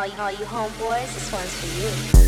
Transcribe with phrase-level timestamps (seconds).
[0.00, 2.19] all you, all you homeboys, this one's for you.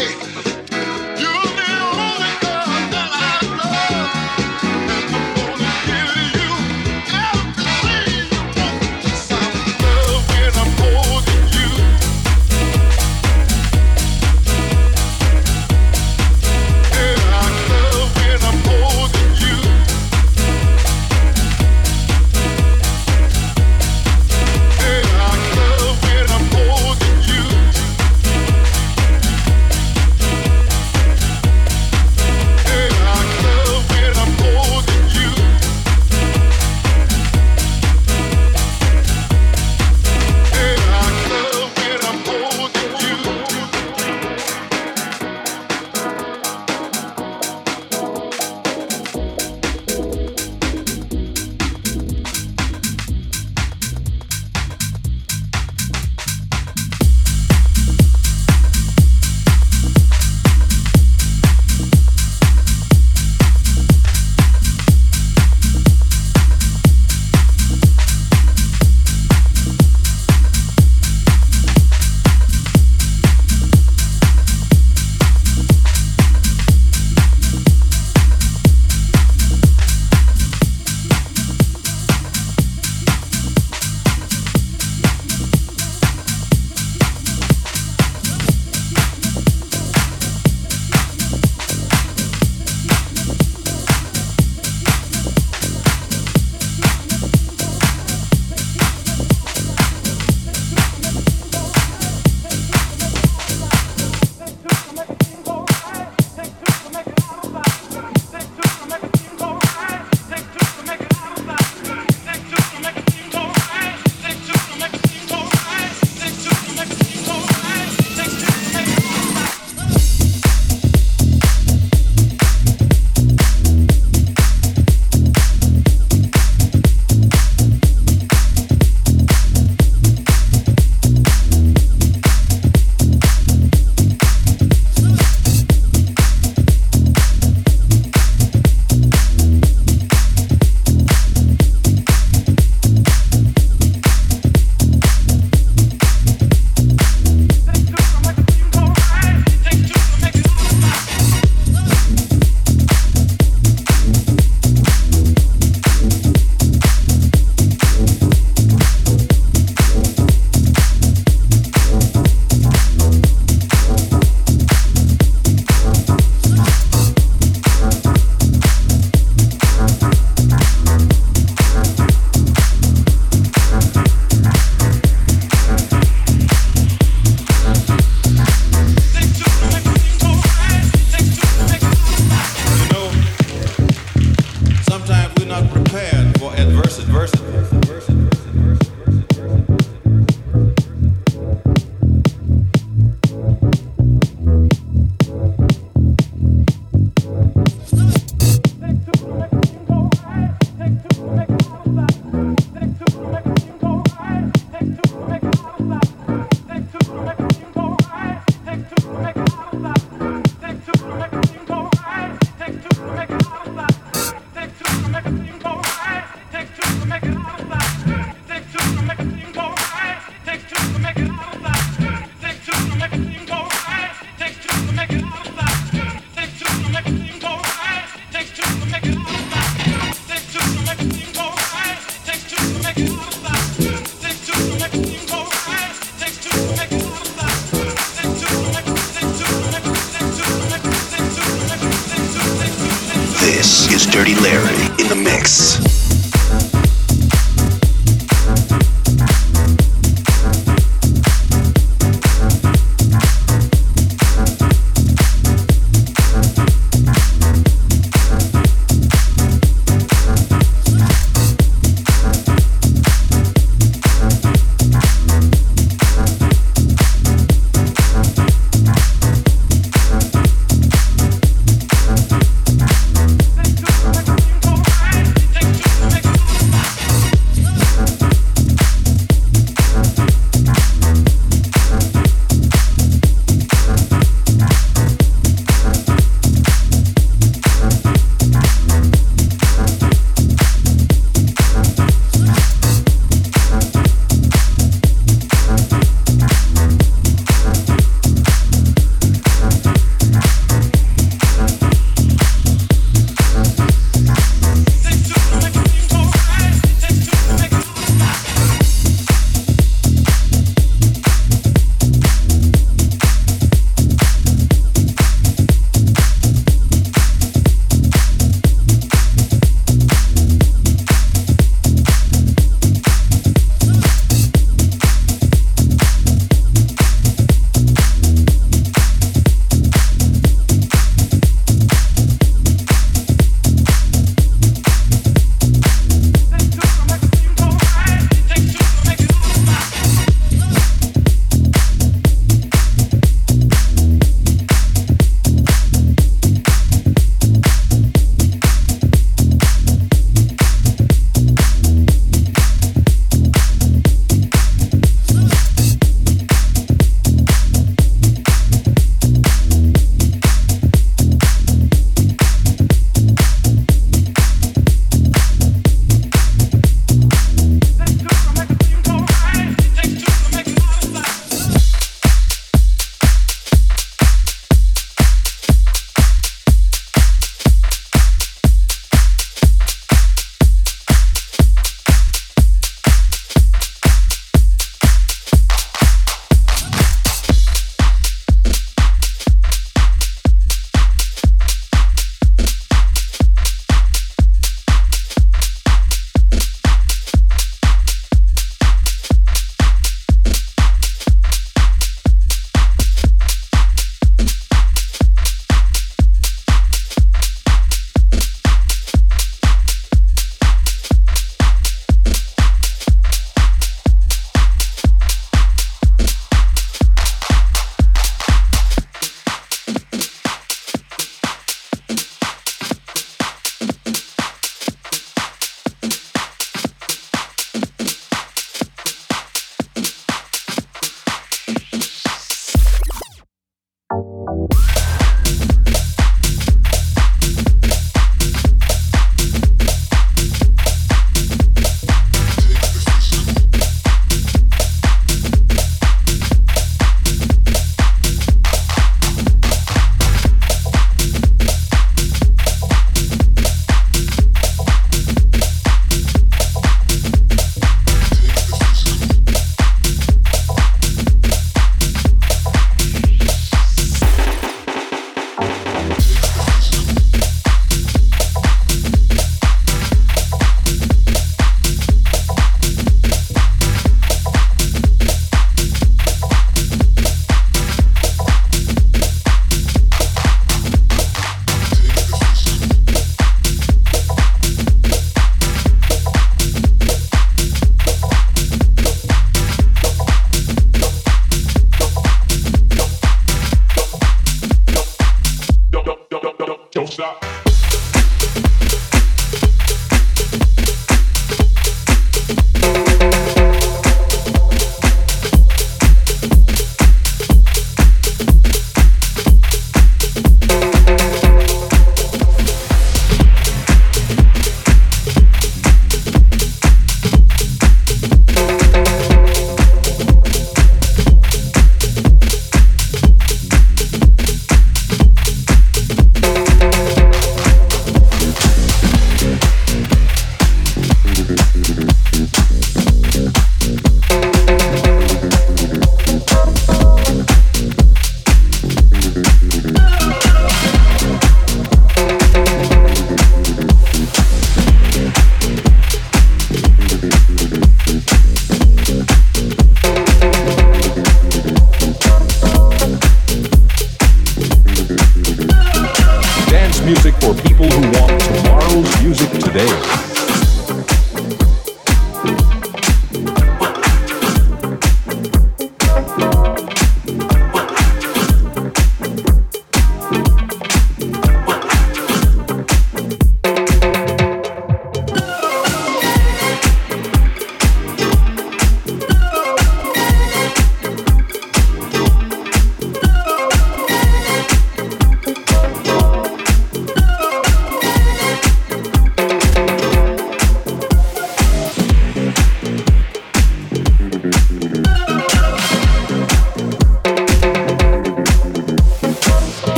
[0.00, 0.29] Hey.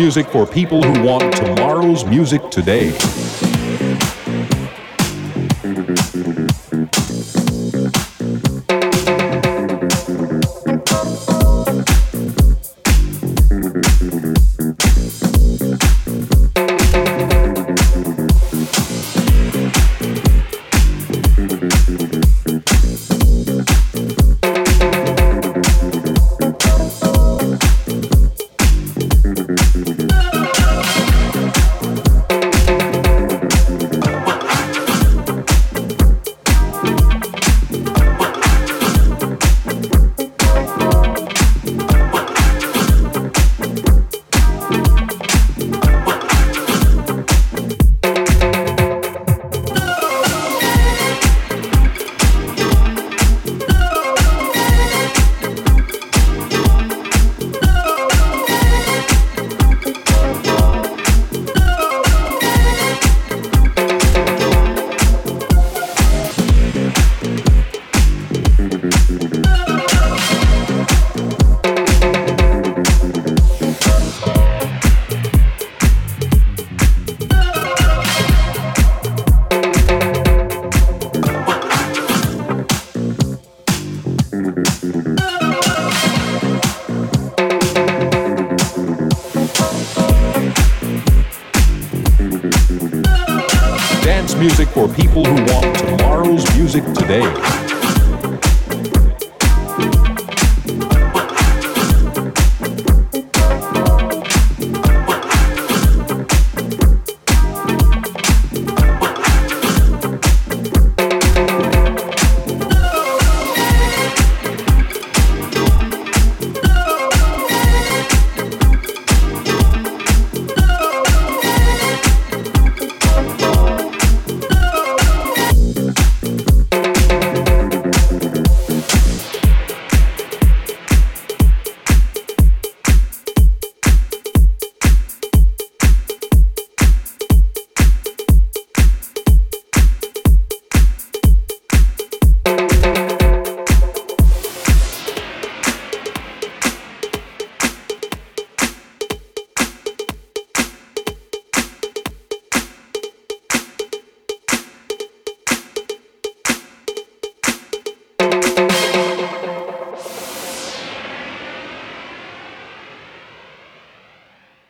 [0.00, 3.49] Music for people who want tomorrow's music today.